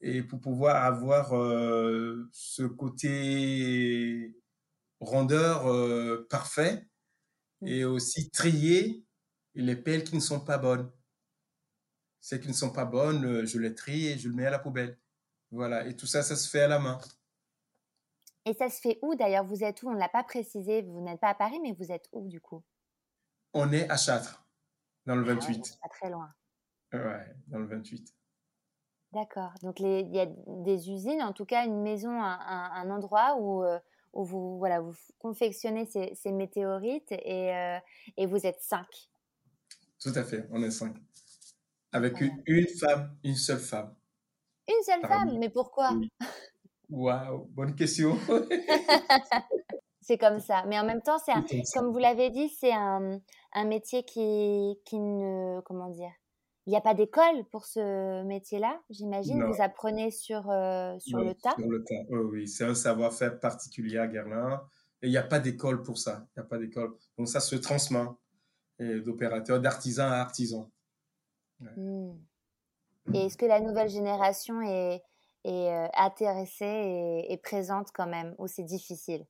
et 0.00 0.22
pour 0.22 0.40
pouvoir 0.40 0.84
avoir 0.84 1.36
euh, 1.36 2.28
ce 2.32 2.62
côté 2.62 4.36
rondeur 5.00 5.66
euh, 5.66 6.26
parfait 6.30 6.86
mmh. 7.60 7.66
et 7.66 7.84
aussi 7.84 8.30
trier 8.30 9.04
les 9.54 9.76
pelles 9.76 10.04
qui 10.04 10.14
ne 10.14 10.20
sont 10.20 10.40
pas 10.40 10.58
bonnes. 10.58 10.90
Celles 12.20 12.40
qui 12.40 12.48
ne 12.48 12.52
sont 12.52 12.72
pas 12.72 12.84
bonnes, 12.84 13.24
euh, 13.24 13.46
je 13.46 13.58
les 13.58 13.74
trie 13.74 14.06
et 14.06 14.18
je 14.18 14.28
le 14.28 14.34
mets 14.34 14.46
à 14.46 14.50
la 14.50 14.58
poubelle. 14.58 14.98
Voilà, 15.50 15.86
et 15.86 15.96
tout 15.96 16.06
ça, 16.06 16.22
ça 16.22 16.36
se 16.36 16.48
fait 16.48 16.60
à 16.60 16.68
la 16.68 16.78
main. 16.78 16.98
Et 18.44 18.54
ça 18.54 18.68
se 18.68 18.80
fait 18.80 18.98
où 19.02 19.14
d'ailleurs? 19.14 19.44
Vous 19.44 19.64
êtes 19.64 19.82
où? 19.82 19.88
On 19.88 19.94
ne 19.94 19.98
l'a 19.98 20.08
pas 20.08 20.24
précisé, 20.24 20.82
vous 20.82 21.00
n'êtes 21.00 21.20
pas 21.20 21.30
à 21.30 21.34
Paris, 21.34 21.58
mais 21.62 21.72
vous 21.72 21.90
êtes 21.90 22.08
où 22.12 22.28
du 22.28 22.40
coup? 22.40 22.62
On 23.54 23.72
est 23.72 23.88
à 23.90 23.96
Châtres, 23.96 24.46
dans 25.06 25.16
le 25.16 25.22
28. 25.22 25.78
Ah 25.82 25.88
pas 25.88 25.94
très 25.94 26.10
loin. 26.10 26.32
Ouais, 26.92 27.34
dans 27.46 27.58
le 27.58 27.66
28. 27.66 28.14
D'accord. 29.12 29.52
Donc 29.62 29.80
il 29.80 30.14
y 30.14 30.20
a 30.20 30.26
des 30.26 30.90
usines, 30.90 31.22
en 31.22 31.32
tout 31.32 31.46
cas 31.46 31.64
une 31.64 31.82
maison, 31.82 32.10
un, 32.10 32.90
endroit 32.90 33.36
où, 33.38 33.64
euh, 33.64 33.78
où, 34.12 34.24
vous, 34.24 34.58
voilà, 34.58 34.80
vous 34.80 34.94
confectionnez 35.18 35.86
ces, 35.86 36.32
météorites 36.32 37.12
et, 37.12 37.54
euh, 37.54 37.78
et, 38.16 38.26
vous 38.26 38.46
êtes 38.46 38.60
cinq. 38.60 38.86
Tout 40.00 40.12
à 40.14 40.24
fait, 40.24 40.46
on 40.50 40.62
est 40.62 40.70
cinq. 40.70 40.94
Avec 41.92 42.20
une, 42.20 42.66
femme, 42.78 43.16
une 43.24 43.34
seule 43.34 43.58
femme. 43.58 43.94
Une 44.68 44.82
seule 44.84 45.00
femme, 45.00 45.38
mais 45.38 45.48
pourquoi? 45.48 45.92
Waouh, 46.90 47.46
bonne 47.46 47.74
question. 47.74 48.18
c'est 50.02 50.18
comme 50.18 50.38
ça. 50.38 50.64
Mais 50.66 50.78
en 50.78 50.84
même 50.84 51.00
temps, 51.00 51.18
c'est 51.18 51.32
comme 51.72 51.90
vous 51.90 51.98
l'avez 51.98 52.28
dit, 52.28 52.50
c'est 52.50 52.72
un, 52.72 53.20
un, 53.54 53.64
métier 53.64 54.04
qui, 54.04 54.78
qui 54.84 54.98
ne, 54.98 55.60
comment 55.62 55.88
dire, 55.88 56.12
il 56.68 56.72
n'y 56.72 56.76
a 56.76 56.82
pas 56.82 56.92
d'école 56.92 57.46
pour 57.50 57.64
ce 57.64 58.22
métier-là, 58.24 58.78
j'imagine? 58.90 59.42
Vous 59.42 59.62
apprenez 59.62 60.10
sur, 60.10 60.50
euh, 60.50 60.98
sur 60.98 61.18
le 61.20 61.32
tas? 61.32 61.54
Sur 61.58 61.66
le 61.66 61.82
tas, 61.82 62.04
oui. 62.10 62.46
C'est 62.46 62.64
un 62.64 62.74
savoir-faire 62.74 63.40
particulier 63.40 63.96
à 63.96 64.06
Guerlain. 64.06 64.60
Et 65.00 65.06
il 65.06 65.10
n'y 65.10 65.16
a 65.16 65.22
pas 65.22 65.40
d'école 65.40 65.82
pour 65.82 65.96
ça. 65.96 66.26
Il 66.36 66.40
n'y 66.40 66.44
a 66.44 66.46
pas 66.46 66.58
d'école. 66.58 66.94
Donc 67.16 67.26
ça 67.26 67.40
se 67.40 67.56
transmet 67.56 68.04
d'opérateur, 68.78 69.62
d'artisan 69.62 70.10
à 70.10 70.16
artisan. 70.16 70.70
Mmh. 71.60 72.10
Et 73.14 73.18
est-ce 73.24 73.38
que 73.38 73.46
la 73.46 73.60
nouvelle 73.60 73.88
génération 73.88 74.60
est, 74.60 75.00
est 75.44 75.72
euh, 75.72 75.88
intéressée 75.96 77.24
et, 77.30 77.38
présente 77.38 77.92
quand 77.94 78.06
même 78.06 78.34
Ou 78.36 78.46
c'est 78.46 78.64
difficile? 78.64 79.24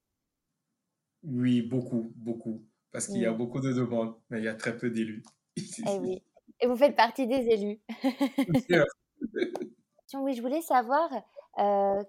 Oui, 1.23 1.63
beaucoup, 1.63 2.13
beaucoup. 2.17 2.65
Parce 2.91 3.07
qu'il 3.07 3.19
y 3.19 3.27
a 3.27 3.33
mmh. 3.33 3.39
beaucoup 3.39 3.61
de 3.61 3.73
demandes, 3.73 4.17
mais 4.29 4.39
il 4.39 4.45
y 4.45 4.49
a 4.49 4.55
très 4.55 4.77
peu 4.77 4.91
d'élus. 4.91 5.23
Eh 5.87 5.99
oui. 6.01 6.23
Et 6.61 6.67
vous 6.67 6.77
faites 6.77 6.97
partie 6.97 7.27
des 7.27 7.49
élus. 7.49 7.81
oui, 10.15 10.35
je 10.35 10.43
voulais 10.43 10.63
savoir 10.63 11.09
euh, 11.59 12.03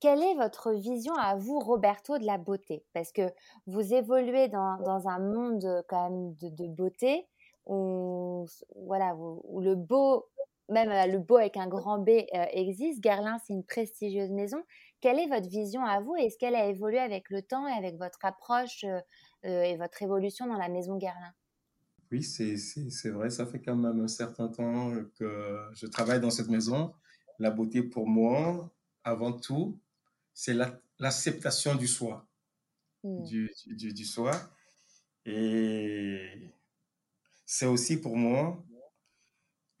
quelle 0.00 0.22
est 0.22 0.34
votre 0.34 0.72
vision 0.72 1.14
à 1.14 1.36
vous, 1.36 1.58
Roberto, 1.58 2.18
de 2.18 2.26
la 2.26 2.36
beauté? 2.36 2.84
Parce 2.92 3.12
que 3.12 3.22
vous 3.66 3.94
évoluez 3.94 4.48
dans, 4.48 4.76
dans 4.82 5.08
un 5.08 5.18
monde 5.18 5.84
quand 5.88 6.10
même 6.10 6.34
de, 6.34 6.48
de 6.50 6.68
beauté 6.68 7.26
où, 7.66 8.46
voilà, 8.76 9.14
où, 9.16 9.60
le 9.60 9.74
beau, 9.74 10.26
même 10.68 10.90
euh, 10.90 11.06
le 11.06 11.18
beau 11.18 11.36
avec 11.36 11.56
un 11.56 11.66
grand 11.66 11.98
B 11.98 12.10
euh, 12.10 12.44
existe. 12.50 13.00
Guerlain, 13.00 13.38
c'est 13.46 13.54
une 13.54 13.64
prestigieuse 13.64 14.32
maison. 14.32 14.62
Quelle 15.00 15.18
est 15.18 15.28
votre 15.28 15.48
vision 15.48 15.82
à 15.82 16.00
vous? 16.00 16.14
Est-ce 16.16 16.36
qu'elle 16.36 16.56
a 16.56 16.66
évolué 16.66 16.98
avec 16.98 17.30
le 17.30 17.40
temps 17.40 17.66
et 17.66 17.72
avec 17.72 17.96
votre 17.96 18.22
approche 18.22 18.84
et 19.42 19.76
votre 19.76 20.02
évolution 20.02 20.46
dans 20.46 20.56
la 20.56 20.70
maison 20.70 20.96
Guerlain? 20.96 21.34
Oui, 22.14 22.22
c'est 22.22 23.10
vrai, 23.10 23.28
ça 23.28 23.44
fait 23.44 23.60
quand 23.60 23.74
même 23.74 24.00
un 24.00 24.08
certain 24.08 24.46
temps 24.46 24.92
que 25.16 25.68
je 25.74 25.86
travaille 25.86 26.20
dans 26.20 26.30
cette 26.30 26.48
maison. 26.48 26.94
La 27.40 27.50
beauté 27.50 27.82
pour 27.82 28.08
moi, 28.08 28.72
avant 29.02 29.32
tout, 29.32 29.80
c'est 30.32 30.54
l'acceptation 31.00 31.74
du 31.74 31.88
soi, 31.88 32.28
mmh. 33.02 33.24
du, 33.24 33.50
du, 33.66 33.92
du, 33.92 34.04
soi. 34.04 34.30
Et 35.24 36.52
c'est 37.44 37.66
aussi 37.66 38.00
pour 38.00 38.16
moi 38.16 38.64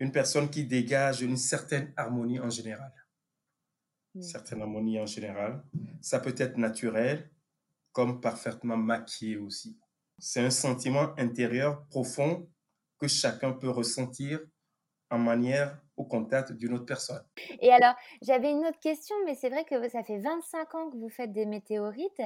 une 0.00 0.10
personne 0.10 0.50
qui 0.50 0.64
dégage 0.64 1.22
une 1.22 1.36
certaine 1.36 1.92
harmonie 1.96 2.40
en 2.40 2.50
général. 2.50 2.92
Mmh. 4.16 4.22
certaine 4.22 4.60
harmonie 4.60 4.98
en 4.98 5.06
général. 5.06 5.62
Ça 6.00 6.18
peut 6.18 6.34
être 6.36 6.56
naturel, 6.56 7.30
comme 7.92 8.20
parfaitement 8.20 8.76
maquillé 8.76 9.36
aussi. 9.36 9.78
C'est 10.18 10.40
un 10.40 10.50
sentiment 10.50 11.12
intérieur 11.18 11.86
profond 11.88 12.48
que 12.98 13.08
chacun 13.08 13.52
peut 13.52 13.70
ressentir 13.70 14.40
en 15.10 15.18
manière 15.18 15.80
au 15.96 16.04
contact 16.04 16.52
d'une 16.52 16.74
autre 16.74 16.86
personne. 16.86 17.22
Et 17.60 17.70
alors, 17.72 17.94
j'avais 18.22 18.50
une 18.50 18.66
autre 18.66 18.80
question, 18.80 19.14
mais 19.24 19.34
c'est 19.34 19.48
vrai 19.48 19.64
que 19.64 19.88
ça 19.88 20.02
fait 20.02 20.18
25 20.18 20.74
ans 20.74 20.90
que 20.90 20.96
vous 20.96 21.08
faites 21.08 21.32
des 21.32 21.46
météorites. 21.46 22.20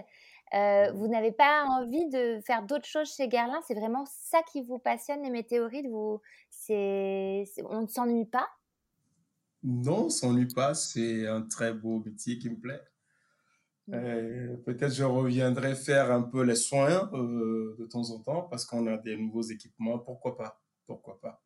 Euh, 0.55 0.91
vous 0.93 1.09
n'avez 1.09 1.33
pas 1.33 1.65
envie 1.67 2.09
de 2.09 2.41
faire 2.47 2.63
d'autres 2.63 2.87
choses 2.87 3.13
chez 3.15 3.29
Guerlain? 3.29 3.61
C'est 3.67 3.75
vraiment 3.75 4.05
ça 4.07 4.43
qui 4.51 4.63
vous 4.63 4.79
passionne, 4.79 5.23
les 5.23 5.31
météorites? 5.31 5.87
Vous, 5.87 6.23
On 6.71 7.83
ne 7.83 7.87
s'ennuie 7.87 8.25
pas? 8.25 8.49
Non, 9.63 10.07
on 10.07 10.11
s'ennuie 10.11 10.49
pas. 10.49 10.75
C'est 10.75 11.27
un 11.27 11.43
très 11.43 11.75
beau 11.75 11.99
métier 11.99 12.39
qui 12.39 12.49
me 12.49 12.57
plaît. 12.57 12.81
Euh, 13.93 14.57
peut-être 14.67 14.93
je 14.93 15.05
reviendrai 15.05 15.75
faire 15.75 16.11
un 16.13 16.23
peu 16.23 16.43
les 16.43 16.57
soins 16.57 17.11
euh, 17.15 17.75
de 17.79 17.87
temps 17.87 18.11
en 18.11 18.21
temps 18.21 18.43
parce 18.43 18.67
qu'on 18.67 18.87
a 18.87 18.99
des 18.99 19.17
nouveaux 19.17 19.43
équipements. 19.43 19.99
Pourquoi 19.99 20.37
pas? 20.37 20.61
Pourquoi 20.87 21.19
pas? 21.21 21.43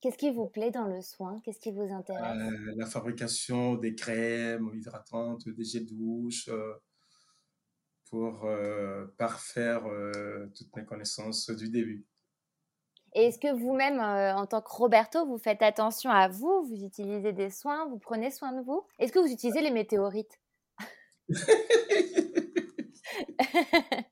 Qu'est-ce 0.00 0.16
qui 0.16 0.30
vous 0.30 0.46
plaît 0.46 0.70
dans 0.70 0.86
le 0.86 1.02
soin? 1.02 1.38
Qu'est-ce 1.44 1.58
qui 1.58 1.72
vous 1.72 1.92
intéresse? 1.92 2.22
Euh, 2.24 2.74
la 2.76 2.86
fabrication 2.86 3.74
des 3.74 3.94
crèmes 3.94 4.70
hydratantes, 4.74 5.46
des 5.48 5.64
gels 5.64 5.86
de 5.86 5.94
douche, 5.94 6.48
euh, 6.48 6.74
pour 8.08 8.44
euh, 8.44 9.06
parfaire 9.18 9.82
toutes 10.56 10.74
mes 10.74 10.84
connaissances 10.84 11.50
du 11.50 11.68
début. 11.68 12.06
Et 13.14 13.24
est-ce 13.24 13.38
que 13.38 13.52
vous-même, 13.52 14.00
en 14.00 14.46
tant 14.46 14.62
que 14.62 14.70
Roberto, 14.70 15.26
vous 15.26 15.38
faites 15.38 15.62
attention 15.62 16.10
à 16.10 16.28
vous? 16.28 16.66
Vous 16.68 16.84
utilisez 16.84 17.32
des 17.32 17.50
soins? 17.50 17.86
Vous 17.88 17.98
prenez 17.98 18.30
soin 18.30 18.52
de 18.52 18.62
vous? 18.62 18.84
Est-ce 18.98 19.12
que 19.12 19.18
vous 19.18 19.30
utilisez 19.30 19.60
les 19.60 19.70
météorites? 19.70 20.40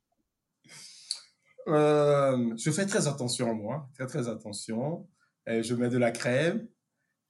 Euh, 1.68 2.54
je 2.56 2.70
fais 2.70 2.86
très 2.86 3.08
attention 3.08 3.50
à 3.50 3.52
moi, 3.52 3.90
très 3.92 4.06
très 4.06 4.26
attention. 4.26 5.06
Euh, 5.50 5.62
je 5.62 5.74
mets 5.74 5.90
de 5.90 5.98
la 5.98 6.10
crème. 6.10 6.66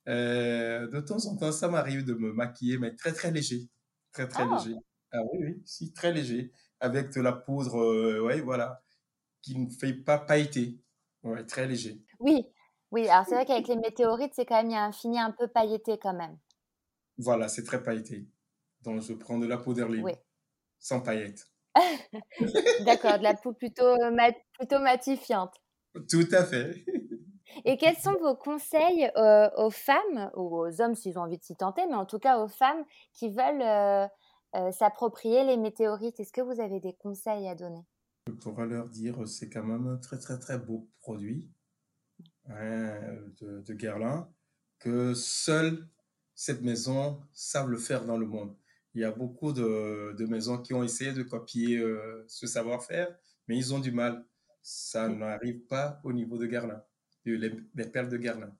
Euh, 0.08 0.86
de 0.86 1.00
temps 1.00 1.26
en 1.26 1.36
temps, 1.36 1.50
ça 1.50 1.66
m'arrive 1.66 2.04
de 2.04 2.14
me 2.14 2.32
maquiller, 2.32 2.78
mais 2.78 2.94
très 2.94 3.12
très 3.12 3.32
léger, 3.32 3.68
très 4.12 4.28
très 4.28 4.44
Oh, 4.44 4.54
léger. 4.54 4.76
Ah 5.10 5.18
oui, 5.32 5.38
oui, 5.42 5.62
si, 5.66 5.92
très 5.92 6.12
léger, 6.12 6.52
avec 6.78 7.12
de 7.12 7.20
la 7.20 7.32
poudre, 7.32 8.20
ouais, 8.20 8.40
voilà, 8.40 8.80
qui 9.42 9.58
ne 9.58 9.68
fait 9.70 9.92
pas 9.92 10.18
pailleter. 10.18 10.78
Ouais, 11.24 11.44
très 11.44 11.66
léger. 11.66 12.00
oui. 12.20 12.46
Oui, 12.90 13.06
alors 13.08 13.26
c'est 13.26 13.34
vrai 13.34 13.44
qu'avec 13.44 13.68
les 13.68 13.76
météorites, 13.76 14.32
c'est 14.34 14.46
quand 14.46 14.56
même, 14.56 14.70
il 14.70 14.72
y 14.72 14.76
a 14.76 14.84
un 14.84 14.92
fini 14.92 15.18
un 15.18 15.30
peu 15.30 15.46
pailleté 15.46 15.98
quand 15.98 16.14
même. 16.14 16.38
Voilà, 17.18 17.48
c'est 17.48 17.64
très 17.64 17.82
pailleté. 17.82 18.26
Donc, 18.82 19.02
je 19.02 19.12
prends 19.14 19.38
de 19.38 19.46
la 19.46 19.58
poudre 19.58 19.86
Oui. 20.00 20.12
libre, 20.12 20.18
sans 20.78 21.00
paillettes. 21.00 21.48
D'accord, 22.78 23.18
de 23.18 23.22
la 23.24 23.34
peau 23.34 23.52
plutôt, 23.52 23.84
euh, 23.86 24.10
mat- 24.10 24.36
plutôt 24.58 24.78
matifiante. 24.80 25.54
Tout 26.08 26.28
à 26.32 26.44
fait. 26.44 26.84
Et 27.64 27.76
quels 27.76 27.96
sont 27.96 28.14
vos 28.20 28.36
conseils 28.36 29.10
euh, 29.16 29.50
aux 29.56 29.70
femmes, 29.70 30.30
ou 30.36 30.56
aux 30.58 30.80
hommes 30.80 30.94
s'ils 30.94 31.18
ont 31.18 31.22
envie 31.22 31.38
de 31.38 31.44
s'y 31.44 31.56
tenter, 31.56 31.86
mais 31.86 31.94
en 31.94 32.06
tout 32.06 32.18
cas 32.18 32.38
aux 32.38 32.48
femmes 32.48 32.84
qui 33.12 33.30
veulent 33.30 33.62
euh, 33.62 34.06
euh, 34.56 34.70
s'approprier 34.70 35.44
les 35.44 35.56
météorites? 35.56 36.20
Est-ce 36.20 36.32
que 36.32 36.40
vous 36.42 36.60
avez 36.60 36.80
des 36.80 36.94
conseils 36.94 37.48
à 37.48 37.54
donner? 37.54 37.84
Je 38.28 38.32
pourrais 38.32 38.66
leur 38.66 38.88
dire, 38.88 39.26
c'est 39.26 39.48
quand 39.50 39.64
même 39.64 39.86
un 39.86 39.96
très 39.96 40.18
très 40.18 40.38
très 40.38 40.58
beau 40.58 40.88
produit 41.00 41.50
hein, 42.48 43.00
de, 43.40 43.60
de 43.60 43.74
Guerlain, 43.74 44.32
que 44.78 45.14
seule 45.14 45.88
cette 46.34 46.62
maison 46.62 47.20
savent 47.32 47.70
le 47.70 47.78
faire 47.78 48.04
dans 48.04 48.18
le 48.18 48.26
monde. 48.26 48.56
Il 48.98 49.02
y 49.02 49.04
a 49.04 49.12
beaucoup 49.12 49.52
de, 49.52 50.12
de 50.18 50.26
maisons 50.26 50.58
qui 50.58 50.74
ont 50.74 50.82
essayé 50.82 51.12
de 51.12 51.22
copier 51.22 51.78
euh, 51.78 52.24
ce 52.26 52.48
savoir-faire, 52.48 53.16
mais 53.46 53.56
ils 53.56 53.72
ont 53.72 53.78
du 53.78 53.92
mal. 53.92 54.26
Ça 54.60 55.08
n'arrive 55.08 55.60
pas 55.66 56.00
au 56.02 56.12
niveau 56.12 56.36
de 56.36 56.46
Guerlain, 56.46 56.82
de- 57.24 57.34
les, 57.36 57.52
les 57.76 57.86
perles 57.86 58.08
de 58.08 58.16
Guerlain. 58.16 58.52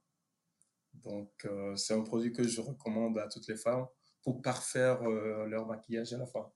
Donc, 0.94 1.32
euh, 1.44 1.74
c'est 1.74 1.92
un 1.92 2.02
produit 2.02 2.32
que 2.32 2.44
je 2.44 2.60
recommande 2.60 3.18
à 3.18 3.26
toutes 3.26 3.48
les 3.48 3.56
femmes 3.56 3.86
pour 4.22 4.40
parfaire 4.40 5.02
euh, 5.02 5.44
leur 5.46 5.66
maquillage 5.66 6.12
à 6.12 6.18
la 6.18 6.26
fin, 6.26 6.46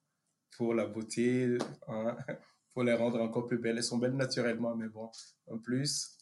pour 0.57 0.75
la 0.75 0.87
beauté, 0.87 1.59
hein, 1.89 2.17
pour 2.75 2.85
les 2.85 2.95
rendre 2.95 3.21
encore 3.21 3.47
plus 3.47 3.59
belles. 3.59 3.79
Elles 3.79 3.83
sont 3.83 3.99
belles 3.99 4.15
naturellement, 4.17 4.77
mais 4.77 4.87
bon, 4.89 5.11
en 5.51 5.59
plus, 5.59 6.19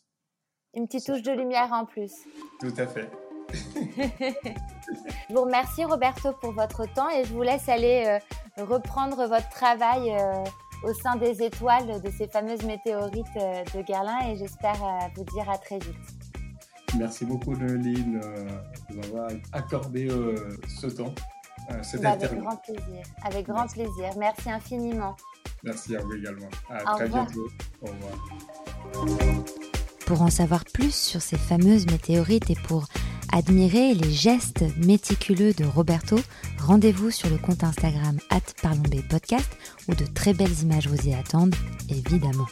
Une 0.72 0.86
petite 0.86 1.04
touche 1.04 1.22
de 1.22 1.32
lumière 1.32 1.70
en 1.74 1.84
plus. 1.84 2.12
tout 2.58 2.72
à 2.78 2.86
fait. 2.86 3.10
Je 5.28 5.34
vous 5.34 5.42
remercie 5.42 5.84
Roberto 5.84 6.32
pour 6.40 6.52
votre 6.52 6.86
temps 6.92 7.08
et 7.10 7.24
je 7.24 7.32
vous 7.32 7.42
laisse 7.42 7.68
aller 7.68 8.04
euh, 8.58 8.64
reprendre 8.64 9.26
votre 9.26 9.48
travail 9.50 10.10
euh, 10.10 10.44
au 10.88 10.92
sein 10.94 11.16
des 11.16 11.42
étoiles 11.42 12.00
de 12.00 12.10
ces 12.10 12.26
fameuses 12.28 12.62
météorites 12.64 13.26
euh, 13.36 13.62
de 13.74 13.82
Guerlain 13.82 14.18
et 14.28 14.36
j'espère 14.36 14.82
euh, 14.82 14.98
vous 15.16 15.24
dire 15.24 15.48
à 15.50 15.58
très 15.58 15.78
vite. 15.78 15.94
Merci 16.98 17.24
beaucoup, 17.24 17.54
Neuline, 17.54 18.20
euh, 18.24 18.44
de 18.90 18.96
m'avoir 18.96 19.28
accordé 19.52 20.08
euh, 20.10 20.56
ce 20.80 20.88
temps, 20.88 21.14
euh, 21.70 21.80
cette 21.82 22.02
Bah, 22.02 22.10
avec 22.12 22.34
grand 22.40 22.56
plaisir. 22.56 23.02
Avec 23.22 23.46
grand 23.46 23.60
Merci. 23.60 23.74
plaisir. 23.76 24.10
Merci 24.18 24.50
infiniment. 24.50 25.14
Merci 25.62 25.94
à 25.96 26.00
vous 26.00 26.14
également. 26.14 26.48
À 26.68 26.82
Au 26.92 26.96
très 26.96 27.04
revoir. 27.04 27.26
bientôt. 27.26 27.48
Au 27.82 27.86
revoir. 27.86 29.44
Pour 30.06 30.22
en 30.22 30.30
savoir 30.30 30.64
plus 30.64 30.92
sur 30.92 31.22
ces 31.22 31.38
fameuses 31.38 31.86
météorites 31.86 32.50
et 32.50 32.56
pour 32.66 32.86
admirer 33.32 33.94
les 33.94 34.12
gestes 34.12 34.64
méticuleux 34.76 35.52
de 35.52 35.64
Roberto, 35.64 36.16
rendez-vous 36.58 37.10
sur 37.10 37.28
le 37.30 37.38
compte 37.38 37.64
Instagram 37.64 38.18
@parlonsbpodcast 38.62 39.48
où 39.88 39.94
de 39.94 40.06
très 40.06 40.34
belles 40.34 40.60
images 40.62 40.88
vous 40.88 41.08
y 41.08 41.14
attendent, 41.14 41.54
évidemment. 41.88 42.46